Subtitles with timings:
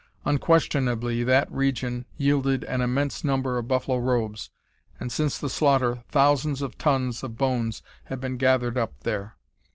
[0.25, 4.49] Unquestionably that region yielded an immense number of buffalo robes,
[4.99, 9.35] and since the slaughter thousands of tons of bones have been gathered up there.